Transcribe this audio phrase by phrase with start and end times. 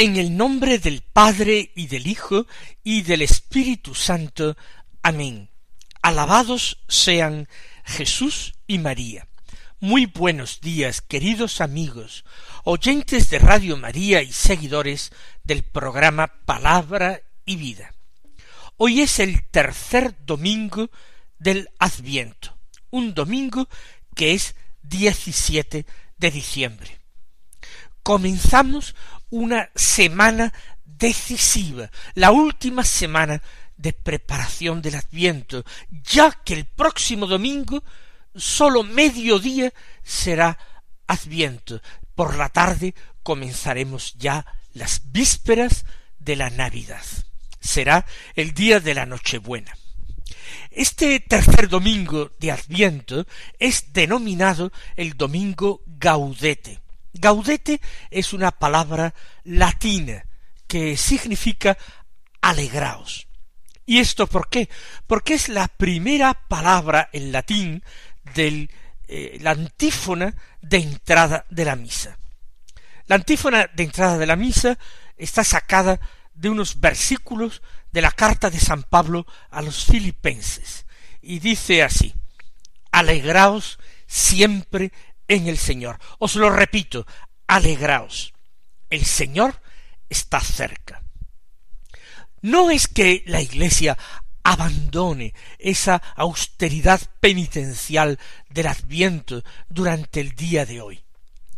[0.00, 2.46] En el nombre del Padre y del Hijo
[2.84, 4.56] y del Espíritu Santo.
[5.02, 5.50] Amén.
[6.02, 7.48] Alabados sean
[7.84, 9.26] Jesús y María.
[9.80, 12.24] Muy buenos días, queridos amigos,
[12.62, 15.10] oyentes de Radio María y seguidores
[15.42, 17.92] del programa Palabra y Vida.
[18.76, 20.92] Hoy es el tercer domingo
[21.40, 22.56] del Adviento,
[22.90, 23.68] un domingo
[24.14, 25.86] que es 17
[26.18, 27.00] de diciembre.
[28.04, 28.94] Comenzamos
[29.30, 30.52] una semana
[30.84, 33.40] decisiva, la última semana
[33.76, 37.82] de preparación del Adviento, ya que el próximo domingo
[38.34, 39.72] sólo mediodía
[40.02, 40.58] será
[41.06, 41.80] Adviento.
[42.14, 44.44] Por la tarde comenzaremos ya
[44.74, 45.84] las vísperas
[46.18, 47.04] de la Navidad.
[47.60, 49.76] Será el día de la Nochebuena.
[50.70, 53.26] Este tercer domingo de Adviento
[53.58, 56.80] es denominado el domingo Gaudete.
[57.18, 57.80] Gaudete
[58.10, 60.24] es una palabra latina
[60.66, 61.76] que significa
[62.40, 63.28] alegraos.
[63.86, 64.68] ¿Y esto por qué?
[65.06, 67.82] Porque es la primera palabra en latín
[68.34, 68.68] de
[69.08, 72.18] eh, la antífona de entrada de la misa.
[73.06, 74.78] La antífona de entrada de la misa
[75.16, 75.98] está sacada
[76.34, 80.86] de unos versículos de la carta de San Pablo a los filipenses
[81.20, 82.14] y dice así
[82.92, 84.92] Alegraos siempre
[85.28, 85.98] en el Señor.
[86.18, 87.06] Os lo repito,
[87.46, 88.32] alegraos.
[88.90, 89.60] El Señor
[90.08, 91.02] está cerca.
[92.40, 93.98] No es que la Iglesia
[94.42, 98.18] abandone esa austeridad penitencial
[98.48, 101.04] del Adviento durante el día de hoy.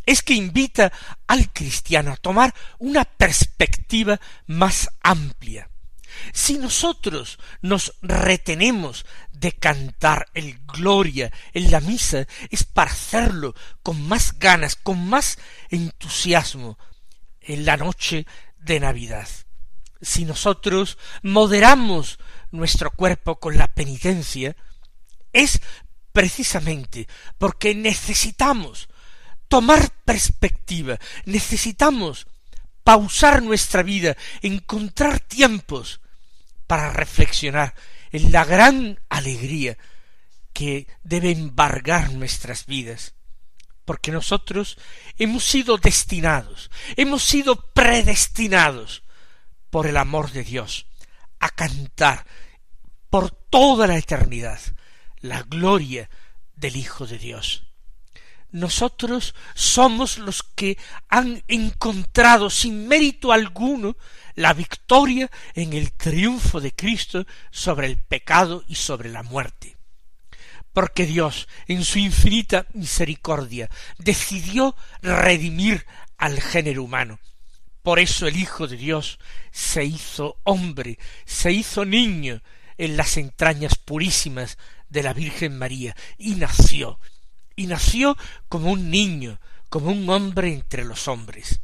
[0.05, 0.91] Es que invita
[1.27, 5.69] al cristiano a tomar una perspectiva más amplia.
[6.33, 14.07] Si nosotros nos retenemos de cantar el gloria en la misa, es para hacerlo con
[14.07, 15.37] más ganas, con más
[15.69, 16.77] entusiasmo
[17.41, 18.25] en la noche
[18.59, 19.27] de Navidad.
[20.01, 22.19] Si nosotros moderamos
[22.51, 24.55] nuestro cuerpo con la penitencia,
[25.33, 25.61] es
[26.11, 27.07] precisamente
[27.37, 28.89] porque necesitamos
[29.47, 32.27] tomar perspectiva, necesitamos
[32.83, 36.00] pausar nuestra vida, encontrar tiempos
[36.71, 37.75] para reflexionar
[38.11, 39.77] en la gran alegría
[40.53, 43.13] que debe embargar nuestras vidas,
[43.83, 44.77] porque nosotros
[45.17, 49.03] hemos sido destinados, hemos sido predestinados
[49.69, 50.87] por el amor de Dios,
[51.41, 52.25] a cantar
[53.09, 54.61] por toda la eternidad
[55.19, 56.09] la gloria
[56.55, 57.67] del Hijo de Dios.
[58.51, 63.95] Nosotros somos los que han encontrado sin mérito alguno
[64.35, 69.77] la victoria en el triunfo de Cristo sobre el pecado y sobre la muerte.
[70.73, 75.85] Porque Dios, en su infinita misericordia, decidió redimir
[76.17, 77.19] al género humano,
[77.83, 79.19] por eso el Hijo de Dios
[79.51, 82.41] se hizo hombre, se hizo niño
[82.77, 84.57] en las entrañas purísimas
[84.89, 86.99] de la Virgen María y nació,
[87.61, 88.17] y nació
[88.49, 89.39] como un niño,
[89.69, 91.61] como un hombre entre los hombres.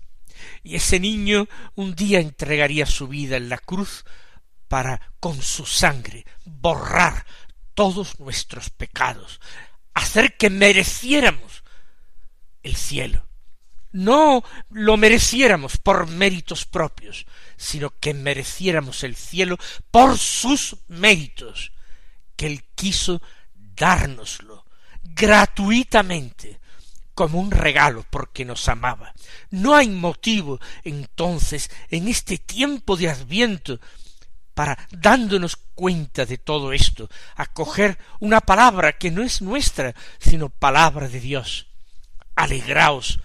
[0.63, 4.05] Y ese niño un día entregaría su vida en la cruz
[4.67, 7.25] para con su sangre borrar
[7.73, 9.39] todos nuestros pecados,
[9.93, 11.63] hacer que mereciéramos
[12.63, 13.27] el cielo
[13.97, 17.25] no lo mereciéramos por méritos propios,
[17.55, 19.57] sino que mereciéramos el cielo
[19.89, 21.71] por sus méritos,
[22.35, 23.21] que Él quiso
[23.55, 24.46] dárnoslo
[25.13, 26.59] gratuitamente,
[27.13, 29.13] como un regalo porque nos amaba.
[29.49, 33.79] No hay motivo entonces en este tiempo de adviento
[34.53, 41.07] para dándonos cuenta de todo esto, acoger una palabra que no es nuestra, sino palabra
[41.07, 41.67] de Dios.
[42.35, 43.19] Alegraos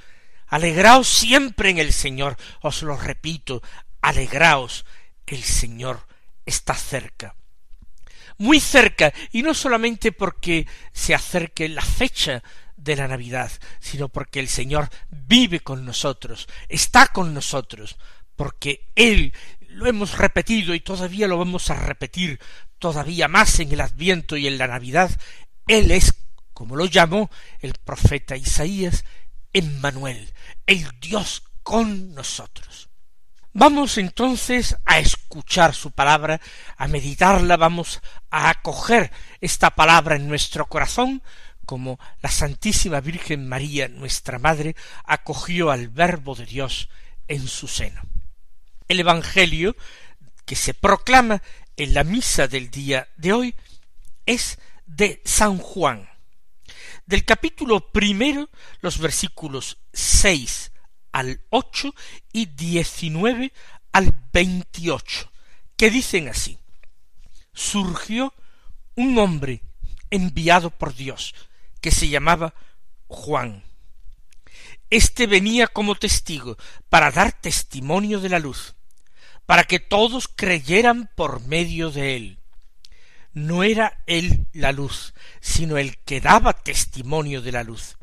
[0.53, 2.37] Alegraos siempre en el Señor.
[2.61, 3.63] Os lo repito,
[4.03, 4.85] alegraos,
[5.27, 6.07] el Señor
[6.45, 7.35] está cerca.
[8.39, 12.43] Muy cerca, y no solamente porque se acerque la fecha
[12.77, 13.51] de la Navidad,
[13.81, 17.97] sino porque el Señor vive con nosotros, está con nosotros,
[18.37, 19.33] porque Él,
[19.69, 22.41] lo hemos repetido y todavía lo vamos a repetir
[22.79, 25.11] todavía más en el Adviento y en la Navidad,
[25.69, 26.13] Él es,
[26.53, 27.31] como lo llamó
[27.61, 29.05] el profeta Isaías,
[29.53, 30.33] Emmanuel,
[30.67, 32.89] el Dios con nosotros.
[33.55, 36.41] Vamos entonces a escuchar su palabra,
[36.79, 38.01] a meditarla, vamos
[38.31, 39.13] a acoger
[39.43, 41.23] esta palabra en nuestro corazón,
[41.67, 46.89] como la Santísima Virgen María, nuestra Madre, acogió al Verbo de Dios
[47.29, 48.01] en su seno.
[48.89, 49.77] El Evangelio
[50.47, 51.43] que se proclama
[51.77, 53.55] en la misa del día de hoy
[54.25, 56.09] es de San Juan.
[57.05, 58.49] Del capítulo primero,
[58.81, 60.72] los versículos seis
[61.13, 61.95] al ocho
[62.33, 63.53] y diecinueve
[63.93, 65.31] al veintiocho,
[65.77, 66.59] que dicen así
[67.53, 68.33] surgió
[68.95, 69.63] un hombre
[70.11, 71.35] enviado por Dios,
[71.81, 72.55] que se llamaba
[73.07, 73.65] Juan.
[74.91, 76.57] Este venía como testigo
[76.89, 78.75] para dar testimonio de la luz,
[79.47, 82.39] para que todos creyeran por medio de él.
[83.33, 87.97] No era él la luz, sino el que daba testimonio de la luz.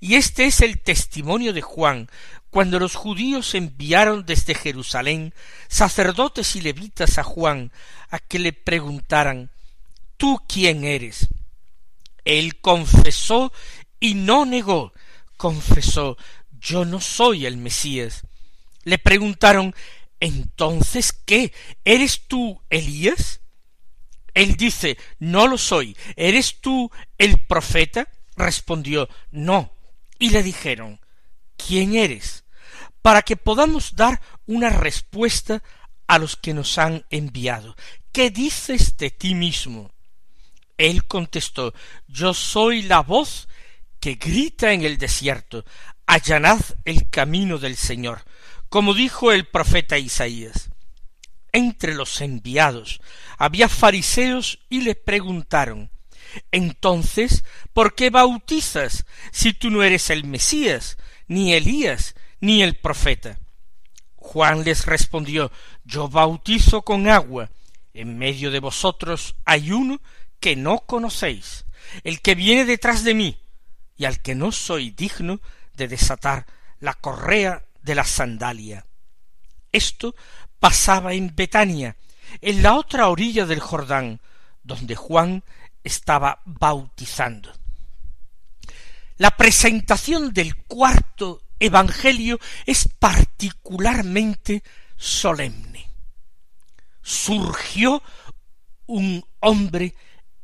[0.00, 2.08] Y este es el testimonio de Juan,
[2.50, 5.32] cuando los judíos enviaron desde Jerusalén
[5.68, 7.72] sacerdotes y levitas a Juan
[8.10, 9.50] a que le preguntaran
[10.16, 11.28] ¿Tú quién eres?
[12.24, 13.52] Él confesó
[14.00, 14.92] y no negó,
[15.36, 16.18] confesó
[16.60, 18.22] Yo no soy el Mesías.
[18.82, 19.74] Le preguntaron
[20.18, 21.52] Entonces qué?
[21.84, 23.40] ¿Eres tú Elías?
[24.34, 25.96] Él dice No lo soy.
[26.16, 28.08] ¿Eres tú el profeta?
[28.36, 29.72] Respondió No.
[30.18, 31.00] Y le dijeron
[31.56, 32.44] ¿Quién eres?
[33.02, 35.62] para que podamos dar una respuesta
[36.06, 37.76] a los que nos han enviado.
[38.12, 39.92] ¿Qué dices de ti mismo?
[40.76, 41.72] Él contestó
[42.08, 43.48] Yo soy la voz
[44.00, 45.64] que grita en el desierto
[46.06, 48.24] Allanad el camino del Señor,
[48.68, 50.70] como dijo el profeta Isaías.
[51.52, 53.00] Entre los enviados
[53.38, 55.90] había fariseos y le preguntaron
[56.50, 63.38] entonces, ¿por qué bautizas si tú no eres el Mesías, ni Elías, ni el profeta?
[64.16, 65.50] Juan les respondió,
[65.84, 67.50] Yo bautizo con agua,
[67.94, 70.00] en medio de vosotros hay uno
[70.38, 71.66] que no conocéis,
[72.04, 73.38] el que viene detrás de mí,
[73.96, 75.40] y al que no soy digno
[75.74, 76.46] de desatar
[76.78, 78.86] la correa de la sandalia.
[79.72, 80.14] Esto
[80.58, 81.96] pasaba en Betania,
[82.40, 84.20] en la otra orilla del Jordán,
[84.62, 85.42] donde Juan
[85.84, 87.52] estaba bautizando.
[89.16, 94.62] La presentación del cuarto Evangelio es particularmente
[94.96, 95.90] solemne.
[97.02, 98.02] Surgió
[98.86, 99.94] un hombre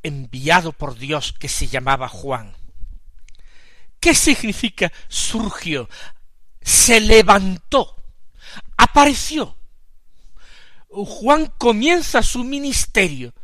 [0.02, 2.54] enviado por Dios que se llamaba Juan.
[3.98, 5.88] ¿Qué significa surgió?
[6.60, 7.96] Se levantó,
[8.76, 9.56] apareció.
[10.88, 13.34] Juan comienza su ministerio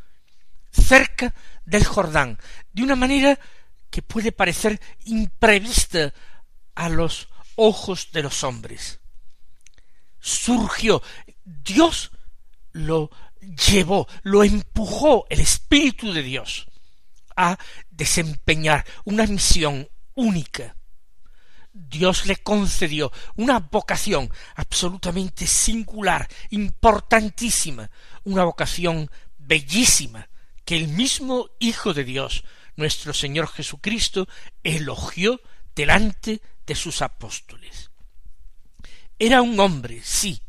[0.72, 2.38] cerca del Jordán,
[2.72, 3.38] de una manera
[3.90, 6.12] que puede parecer imprevista
[6.74, 9.00] a los ojos de los hombres.
[10.18, 11.02] Surgió,
[11.44, 12.10] Dios
[12.72, 13.10] lo
[13.68, 16.66] llevó, lo empujó el Espíritu de Dios
[17.36, 17.58] a
[17.90, 20.76] desempeñar una misión única.
[21.72, 27.90] Dios le concedió una vocación absolutamente singular, importantísima,
[28.24, 30.28] una vocación bellísima,
[30.64, 32.44] que el mismo Hijo de Dios,
[32.76, 34.28] nuestro Señor Jesucristo,
[34.62, 35.40] elogió
[35.74, 37.90] delante de sus apóstoles.
[39.18, 40.40] Era un hombre, sí.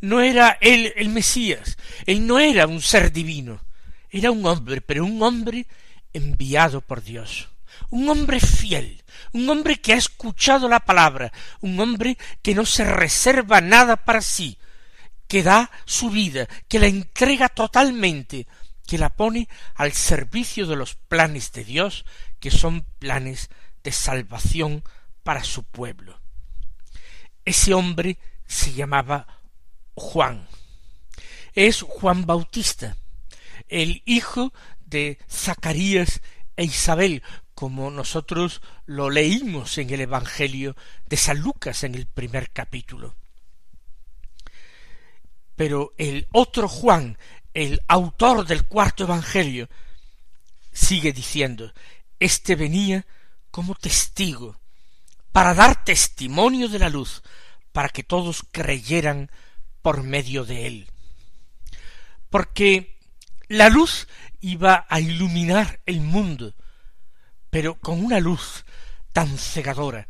[0.00, 3.64] No era él el Mesías, él no era un ser divino,
[4.10, 5.66] era un hombre, pero un hombre
[6.12, 7.48] enviado por Dios,
[7.88, 9.02] un hombre fiel,
[9.32, 14.20] un hombre que ha escuchado la palabra, un hombre que no se reserva nada para
[14.20, 14.58] sí,
[15.26, 18.46] que da su vida, que la entrega totalmente
[18.86, 22.04] que la pone al servicio de los planes de Dios,
[22.40, 23.50] que son planes
[23.82, 24.84] de salvación
[25.22, 26.20] para su pueblo.
[27.44, 29.26] Ese hombre se llamaba
[29.94, 30.48] Juan.
[31.54, 32.96] Es Juan Bautista,
[33.68, 34.52] el hijo
[34.84, 36.20] de Zacarías
[36.56, 37.22] e Isabel,
[37.54, 40.76] como nosotros lo leímos en el Evangelio
[41.06, 43.16] de San Lucas en el primer capítulo.
[45.56, 47.16] Pero el otro Juan,
[47.56, 49.70] el autor del cuarto Evangelio,
[50.72, 51.72] sigue diciendo,
[52.20, 53.06] este venía
[53.50, 54.60] como testigo,
[55.32, 57.22] para dar testimonio de la luz,
[57.72, 59.30] para que todos creyeran
[59.80, 60.90] por medio de él.
[62.28, 62.98] Porque
[63.48, 64.06] la luz
[64.40, 66.54] iba a iluminar el mundo,
[67.48, 68.66] pero con una luz
[69.14, 70.06] tan cegadora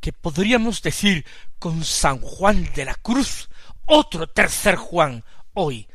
[0.00, 1.24] que podríamos decir
[1.60, 3.48] con San Juan de la Cruz,
[3.84, 5.22] otro tercer Juan,
[5.54, 5.86] hoy,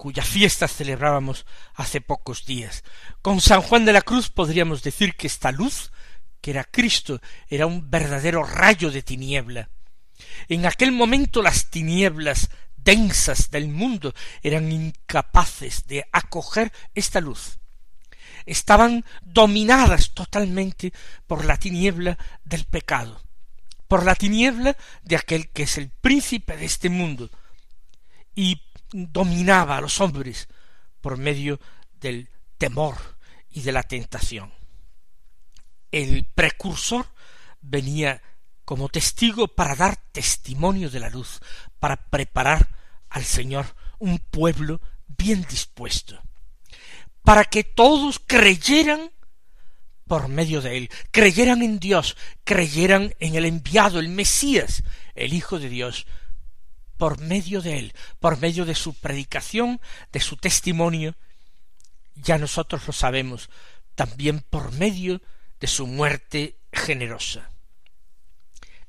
[0.00, 2.84] cuya fiesta celebrábamos hace pocos días.
[3.20, 5.92] Con San Juan de la Cruz podríamos decir que esta luz
[6.40, 9.68] que era Cristo, era un verdadero rayo de tiniebla.
[10.48, 17.58] En aquel momento las tinieblas densas del mundo eran incapaces de acoger esta luz.
[18.46, 20.94] Estaban dominadas totalmente
[21.26, 23.20] por la tiniebla del pecado,
[23.86, 27.28] por la tiniebla de aquel que es el príncipe de este mundo,
[28.34, 28.62] y
[28.92, 30.48] dominaba a los hombres
[31.00, 31.60] por medio
[32.00, 32.28] del
[32.58, 32.96] temor
[33.50, 34.52] y de la tentación.
[35.90, 37.06] El precursor
[37.60, 38.22] venía
[38.64, 41.40] como testigo para dar testimonio de la luz,
[41.78, 42.68] para preparar
[43.08, 43.66] al Señor
[43.98, 46.22] un pueblo bien dispuesto,
[47.22, 49.10] para que todos creyeran
[50.06, 54.82] por medio de él, creyeran en Dios, creyeran en el enviado, el Mesías,
[55.14, 56.06] el Hijo de Dios,
[57.00, 59.80] por medio de él, por medio de su predicación,
[60.12, 61.16] de su testimonio,
[62.14, 63.48] ya nosotros lo sabemos,
[63.94, 65.22] también por medio
[65.60, 67.48] de su muerte generosa.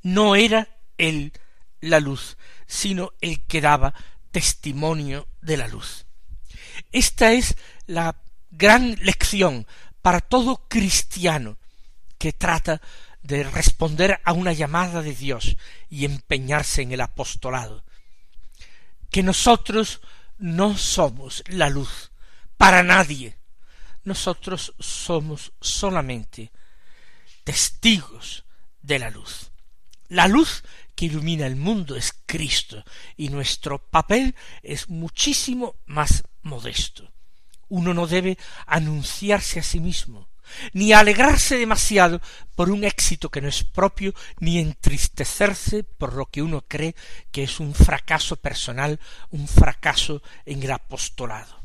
[0.02, 1.32] No era él
[1.80, 2.36] la luz,
[2.68, 3.94] sino el que daba
[4.32, 6.06] testimonio de la luz.
[6.92, 9.66] Esta es la gran lección
[10.02, 11.58] para todo cristiano
[12.18, 12.82] que trata
[13.22, 15.56] de responder a una llamada de Dios
[15.90, 17.86] y empeñarse en el apostolado.
[19.12, 20.02] Que nosotros
[20.40, 22.12] no somos la luz
[22.58, 23.38] para nadie.
[24.04, 26.52] Nosotros somos solamente
[27.44, 28.46] testigos
[28.82, 29.52] de la luz.
[30.08, 30.64] La luz
[30.96, 32.84] que ilumina el mundo es Cristo
[33.16, 37.12] y nuestro papel es muchísimo más modesto.
[37.70, 40.28] Uno no debe anunciarse a sí mismo,
[40.74, 42.22] ni alegrarse demasiado
[42.56, 46.96] por un éxito que no es propio, ni entristecerse por lo que uno cree
[47.32, 51.62] que es un fracaso personal, un fracaso en el apostolado.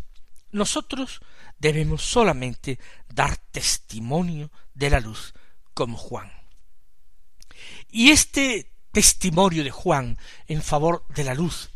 [0.52, 1.20] Nosotros
[1.58, 2.78] debemos solamente
[3.08, 5.34] dar testimonio de la luz,
[5.74, 6.32] como Juan.
[7.90, 11.70] Y este testimonio de Juan en favor de la luz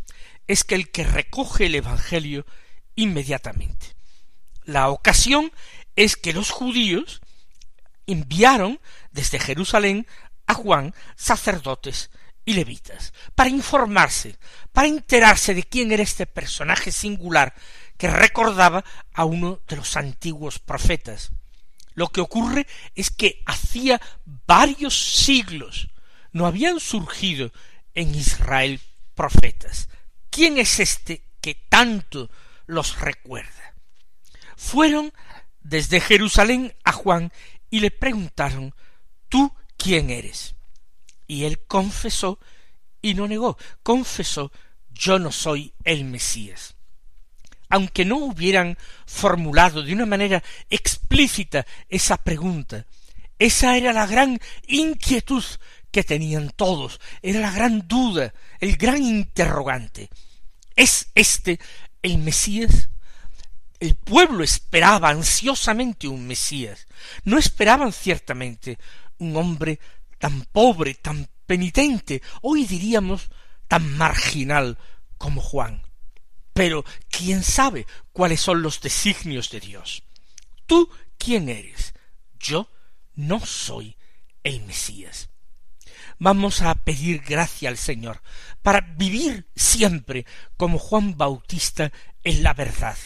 [0.47, 2.47] es que el que recoge el Evangelio
[2.95, 3.95] inmediatamente.
[4.64, 5.52] La ocasión
[6.04, 7.21] es que los judíos
[8.07, 8.80] enviaron
[9.11, 10.07] desde Jerusalén
[10.47, 12.11] a Juan sacerdotes
[12.47, 14.38] y levitas para informarse,
[14.73, 17.54] para enterarse de quién era este personaje singular
[17.99, 21.33] que recordaba a uno de los antiguos profetas.
[21.92, 25.90] Lo que ocurre es que hacía varios siglos
[26.33, 27.52] no habían surgido
[27.95, 28.80] en Israel
[29.14, 29.90] profetas.
[30.30, 32.30] ¿Quién es este que tanto
[32.66, 33.75] los recuerda?
[34.57, 35.12] Fueron
[35.62, 37.33] desde Jerusalén a Juan
[37.71, 38.75] y le preguntaron
[39.29, 40.57] ¿Tú quién eres?
[41.26, 42.38] Y él confesó
[43.00, 44.52] y no negó, confesó
[44.90, 46.75] yo no soy el Mesías
[47.71, 48.76] aunque no hubieran
[49.07, 52.85] formulado de una manera explícita esa pregunta.
[53.38, 55.45] Esa era la gran inquietud
[55.90, 60.11] que tenían todos, era la gran duda, el gran interrogante.
[60.76, 61.59] ¿Es este
[62.02, 62.89] el Mesías?
[63.80, 66.87] El pueblo esperaba ansiosamente un Mesías.
[67.25, 68.78] No esperaban ciertamente
[69.18, 69.80] un hombre
[70.18, 73.30] tan pobre, tan penitente, hoy diríamos
[73.66, 74.78] tan marginal
[75.16, 75.82] como Juan.
[76.52, 80.02] Pero ¿quién sabe cuáles son los designios de Dios?
[80.66, 81.94] ¿Tú quién eres?
[82.38, 82.70] Yo
[83.14, 83.96] no soy
[84.44, 85.30] el Mesías.
[86.18, 88.20] Vamos a pedir gracia al Señor
[88.62, 90.26] para vivir siempre
[90.58, 91.90] como Juan Bautista
[92.22, 92.99] en la verdad,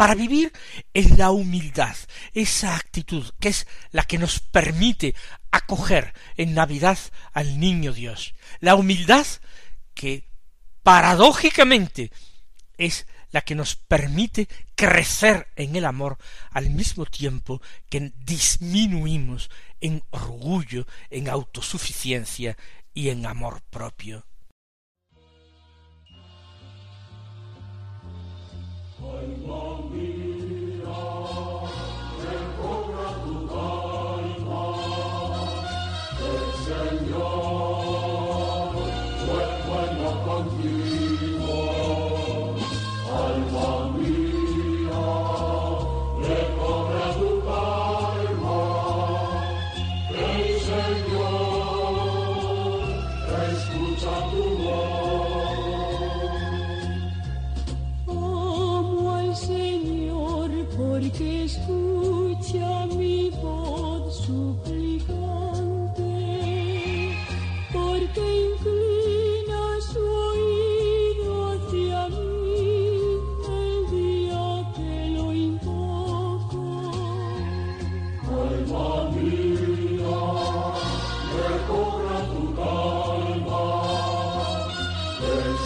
[0.00, 0.50] para vivir
[0.94, 1.94] en la humildad,
[2.32, 5.14] esa actitud que es la que nos permite
[5.50, 6.98] acoger en Navidad
[7.34, 9.26] al Niño Dios, la humildad
[9.92, 10.24] que
[10.82, 12.10] paradójicamente
[12.78, 16.16] es la que nos permite crecer en el amor
[16.50, 19.50] al mismo tiempo que disminuimos
[19.82, 22.56] en orgullo, en autosuficiencia
[22.94, 24.24] y en amor propio.
[40.30, 41.69] Lord, you, Lord.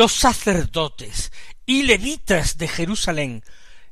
[0.01, 1.31] Los sacerdotes
[1.67, 3.45] y levitas de Jerusalén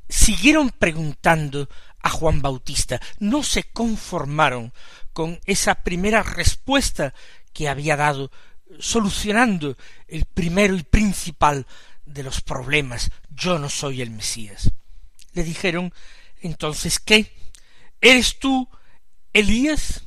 [0.09, 1.69] siguieron preguntando
[2.01, 4.73] a Juan Bautista, no se conformaron
[5.13, 7.13] con esa primera respuesta
[7.53, 8.31] que había dado,
[8.79, 11.67] solucionando el primero y principal
[12.07, 14.71] de los problemas, yo no soy el Mesías.
[15.33, 15.93] Le dijeron,
[16.41, 17.31] entonces, ¿qué?
[18.01, 18.67] ¿Eres tú
[19.31, 20.01] Elías?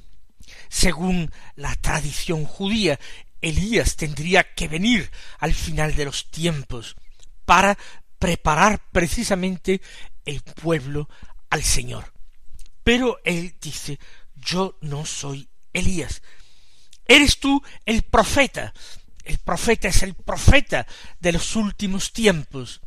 [0.69, 2.99] Según la tradición judía,
[3.43, 6.97] Elías tendría que venir al final de los tiempos
[7.45, 7.77] para
[8.19, 9.83] preparar precisamente
[10.25, 11.09] el pueblo
[11.51, 12.13] al Señor.
[12.85, 13.99] Pero él dice,
[14.37, 16.23] yo no soy Elías.
[17.07, 18.73] Eres tú el profeta.
[19.25, 20.87] El profeta es el profeta
[21.21, 22.81] de los últimos tiempos.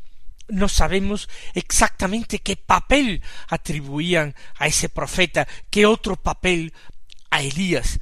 [0.47, 6.73] No sabemos exactamente qué papel atribuían a ese profeta, qué otro papel
[7.29, 7.99] a Elías,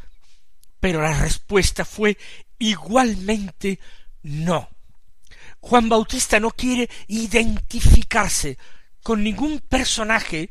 [0.84, 2.18] pero la respuesta fue
[2.60, 3.80] igualmente
[4.24, 4.68] no.
[5.62, 8.58] Juan Bautista no quiere identificarse
[9.02, 10.50] con ningún personaje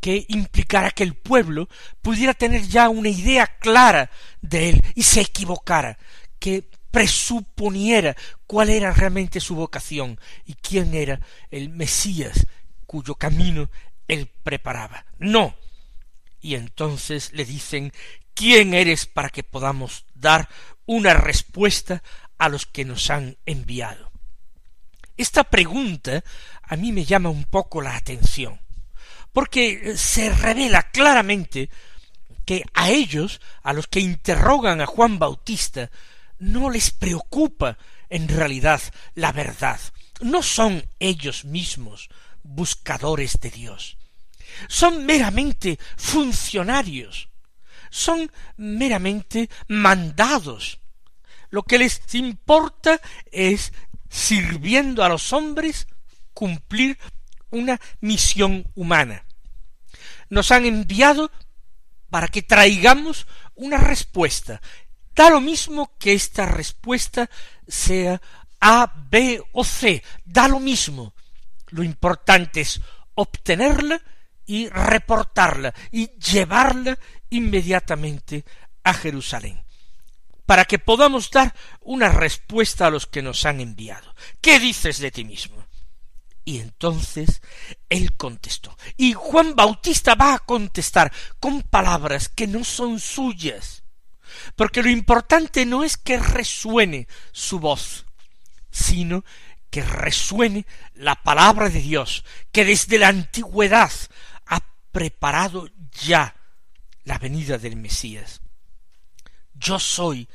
[0.00, 1.70] que implicara que el pueblo
[2.02, 4.10] pudiera tener ya una idea clara
[4.42, 5.96] de él y se equivocara,
[6.38, 8.14] que presuponiera
[8.46, 12.46] cuál era realmente su vocación y quién era el Mesías
[12.84, 13.70] cuyo camino
[14.08, 15.06] él preparaba.
[15.18, 15.54] No.
[16.42, 17.94] Y entonces le dicen
[18.34, 20.48] ¿Quién eres para que podamos dar
[20.86, 22.02] una respuesta
[22.36, 24.10] a los que nos han enviado?
[25.16, 26.24] Esta pregunta
[26.62, 28.60] a mí me llama un poco la atención,
[29.32, 31.70] porque se revela claramente
[32.44, 35.90] que a ellos, a los que interrogan a Juan Bautista,
[36.38, 37.78] no les preocupa
[38.10, 38.82] en realidad
[39.14, 39.80] la verdad.
[40.20, 42.08] No son ellos mismos
[42.42, 43.96] buscadores de Dios.
[44.68, 47.28] Son meramente funcionarios
[47.94, 50.80] son meramente mandados.
[51.50, 53.72] Lo que les importa es,
[54.10, 55.86] sirviendo a los hombres,
[56.32, 56.98] cumplir
[57.50, 59.24] una misión humana.
[60.28, 61.30] Nos han enviado
[62.10, 64.60] para que traigamos una respuesta.
[65.14, 67.30] Da lo mismo que esta respuesta
[67.68, 68.20] sea
[68.60, 70.02] A, B o C.
[70.24, 71.14] Da lo mismo.
[71.68, 72.80] Lo importante es
[73.14, 74.02] obtenerla
[74.46, 76.98] y reportarla y llevarla
[77.30, 78.44] inmediatamente
[78.82, 79.62] a Jerusalén,
[80.46, 84.14] para que podamos dar una respuesta a los que nos han enviado.
[84.40, 85.64] ¿Qué dices de ti mismo?
[86.44, 87.40] Y entonces
[87.88, 88.76] él contestó.
[88.96, 91.10] Y Juan Bautista va a contestar
[91.40, 93.82] con palabras que no son suyas,
[94.56, 98.04] porque lo importante no es que resuene su voz,
[98.70, 99.24] sino
[99.70, 103.90] que resuene la palabra de Dios, que desde la antigüedad
[104.46, 104.60] ha
[104.92, 105.68] preparado
[106.02, 106.36] ya
[107.04, 108.40] la venida del Mesías.
[109.54, 110.28] Yo soy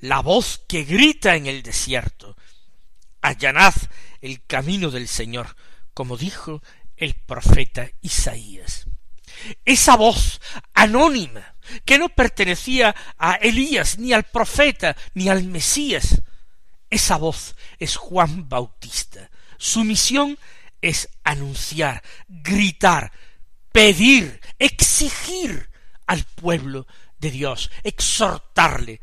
[0.00, 2.36] la voz que grita en el desierto.
[3.20, 3.74] Allanad
[4.20, 5.56] el camino del Señor,
[5.94, 6.62] como dijo
[6.96, 8.86] el profeta Isaías.
[9.64, 10.40] Esa voz
[10.74, 16.22] anónima, que no pertenecía a Elías, ni al profeta, ni al Mesías,
[16.88, 19.30] esa voz es Juan Bautista.
[19.58, 20.38] Su misión
[20.80, 23.12] es anunciar, gritar,
[23.72, 25.68] pedir, exigir
[26.06, 26.86] al pueblo
[27.18, 29.00] de Dios, exhortarle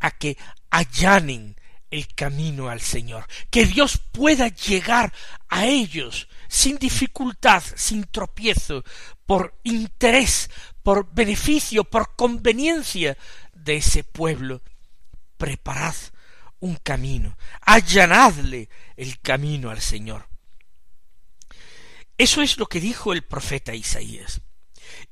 [0.00, 0.36] a que
[0.70, 1.56] allanen
[1.90, 5.12] el camino al Señor, que Dios pueda llegar
[5.48, 8.84] a ellos sin dificultad, sin tropiezo,
[9.26, 10.50] por interés,
[10.82, 13.16] por beneficio, por conveniencia
[13.52, 14.62] de ese pueblo.
[15.36, 15.94] Preparad
[16.60, 20.28] un camino, allanadle el camino al Señor.
[22.16, 24.40] Eso es lo que dijo el profeta Isaías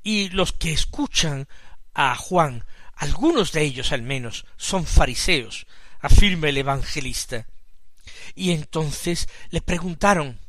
[0.03, 1.49] y los que escuchan
[1.94, 5.66] a Juan, algunos de ellos al menos, son fariseos,
[6.01, 7.46] afirma el evangelista.
[8.35, 10.40] Y entonces le preguntaron,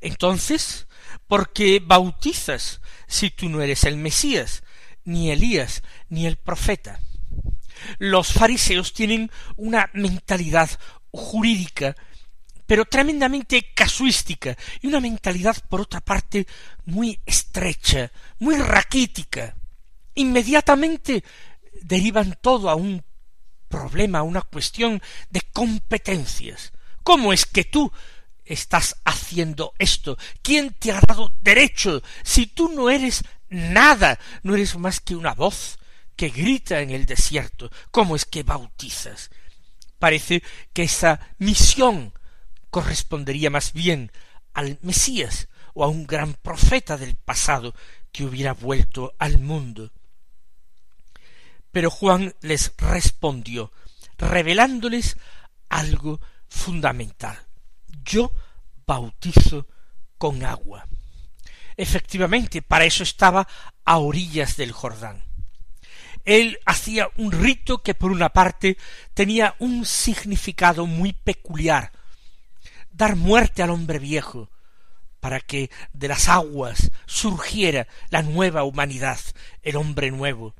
[0.00, 0.86] entonces,
[1.26, 4.62] ¿por qué bautizas si tú no eres el Mesías,
[5.04, 7.00] ni Elías, ni el profeta?
[7.98, 10.70] Los fariseos tienen una mentalidad
[11.10, 11.96] jurídica
[12.72, 16.46] pero tremendamente casuística y una mentalidad por otra parte
[16.86, 19.54] muy estrecha, muy raquítica.
[20.14, 21.22] inmediatamente
[21.82, 23.04] derivan todo a un
[23.68, 26.72] problema, a una cuestión de competencias.
[27.02, 27.92] ¿Cómo es que tú
[28.42, 30.16] estás haciendo esto?
[30.40, 35.34] ¿Quién te ha dado derecho si tú no eres nada, no eres más que una
[35.34, 35.78] voz
[36.16, 37.70] que grita en el desierto?
[37.90, 39.28] ¿Cómo es que bautizas?
[39.98, 42.14] Parece que esa misión
[42.72, 44.10] correspondería más bien
[44.54, 47.74] al Mesías o a un gran profeta del pasado
[48.10, 49.92] que hubiera vuelto al mundo.
[51.70, 53.72] Pero Juan les respondió,
[54.16, 55.18] revelándoles
[55.68, 57.38] algo fundamental.
[58.04, 58.32] Yo
[58.86, 59.68] bautizo
[60.16, 60.88] con agua.
[61.76, 63.46] Efectivamente, para eso estaba
[63.84, 65.22] a orillas del Jordán
[66.24, 68.76] él hacía un rito que por una parte
[69.12, 71.90] tenía un significado muy peculiar,
[72.92, 74.50] dar muerte al hombre viejo,
[75.20, 79.20] para que de las aguas surgiera la nueva humanidad,
[79.62, 80.54] el hombre nuevo,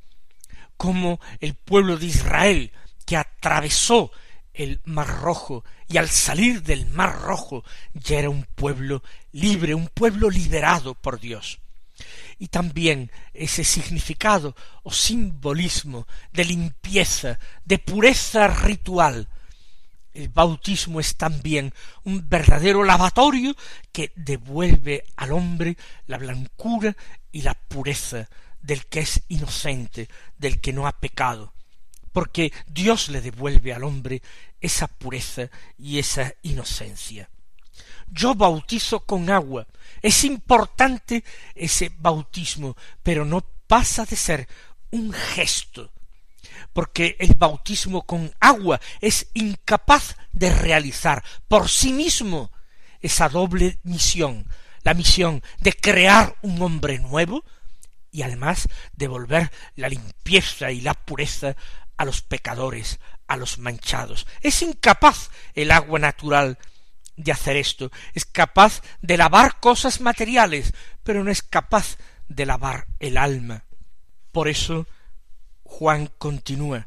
[0.77, 2.73] como el pueblo de Israel
[3.05, 4.13] que atravesó
[4.55, 7.65] el mar rojo y al salir del mar rojo
[7.95, 11.59] ya era un pueblo libre, un pueblo liberado por Dios
[12.39, 19.29] y también ese significado o simbolismo de limpieza, de pureza ritual.
[20.15, 21.73] El bautismo es también
[22.05, 23.57] un verdadero lavatorio
[23.93, 26.97] que devuelve al hombre la blancura
[27.31, 28.29] y la pureza
[28.61, 31.53] del que es inocente, del que no ha pecado,
[32.13, 34.23] porque Dios le devuelve al hombre
[34.61, 35.49] esa pureza
[35.79, 37.29] y esa inocencia.
[38.09, 39.67] Yo bautizo con agua.
[40.03, 44.49] Es importante ese bautismo, pero no pasa de ser
[44.91, 45.91] un gesto,
[46.73, 52.51] porque el bautismo con agua es incapaz de realizar por sí mismo
[53.01, 54.47] esa doble misión,
[54.83, 57.45] la misión de crear un hombre nuevo
[58.11, 61.57] y además devolver la limpieza y la pureza
[61.97, 64.27] a los pecadores, a los manchados.
[64.41, 66.59] Es incapaz el agua natural
[67.17, 70.73] de hacer esto, es capaz de lavar cosas materiales,
[71.03, 71.97] pero no es capaz
[72.29, 73.65] de lavar el alma.
[74.33, 74.87] Por eso
[75.73, 76.87] Juan continúa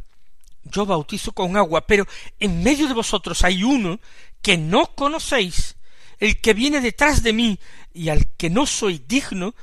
[0.66, 2.06] yo bautizo con agua, pero
[2.40, 4.00] en medio de vosotros hay uno
[4.42, 5.76] que no conocéis,
[6.20, 7.60] el que viene detrás de mí
[7.94, 9.54] y al que no soy digno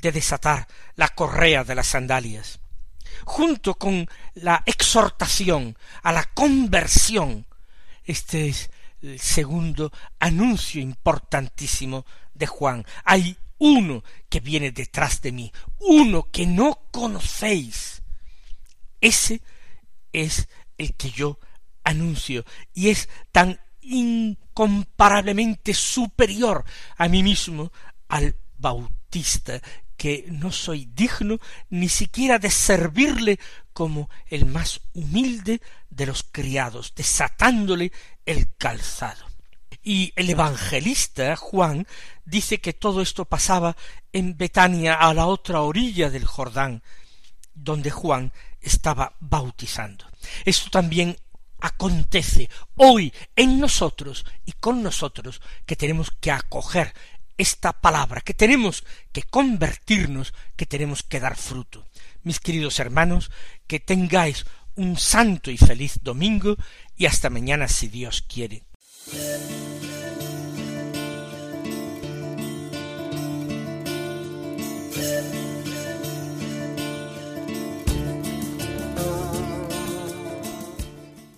[0.00, 2.60] de desatar la correa de las sandalias.
[3.24, 7.46] Junto con la exhortación a la conversión,
[8.04, 8.70] este es
[9.02, 12.84] el segundo anuncio importantísimo de Juan.
[13.04, 18.02] Hay uno que viene detrás de mí, uno que no conocéis.
[19.00, 19.42] Ese
[20.12, 21.38] es el que yo
[21.84, 26.64] anuncio y es tan incomparablemente superior
[26.96, 27.72] a mí mismo
[28.08, 29.60] al Bautista
[29.96, 31.38] que no soy digno
[31.70, 33.38] ni siquiera de servirle
[33.72, 37.92] como el más humilde de los criados, desatándole
[38.24, 39.24] el calzado.
[39.82, 41.86] Y el evangelista Juan
[42.24, 43.76] dice que todo esto pasaba
[44.12, 46.82] en Betania a la otra orilla del Jordán,
[47.54, 48.32] donde Juan
[48.68, 50.06] estaba bautizando.
[50.44, 51.16] Esto también
[51.60, 56.94] acontece hoy en nosotros y con nosotros que tenemos que acoger
[57.38, 61.86] esta palabra, que tenemos que convertirnos, que tenemos que dar fruto.
[62.22, 63.30] Mis queridos hermanos,
[63.66, 66.56] que tengáis un santo y feliz domingo
[66.96, 68.64] y hasta mañana si Dios quiere.